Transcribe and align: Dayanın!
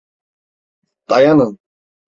Dayanın! 1.09 1.59